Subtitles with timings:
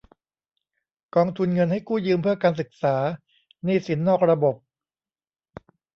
[1.15, 2.95] กองทุนเงินให้กู้ยืมเพื่อการศึกษา
[3.63, 4.55] หนี้สินนอกระบบ